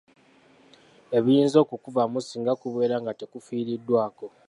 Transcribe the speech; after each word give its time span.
Ebiyinza 1.17 1.57
okukuvaamu 1.63 2.19
singa 2.21 2.53
kubeera 2.61 2.95
nga 3.01 3.11
tekufiiriddwako. 3.19 4.25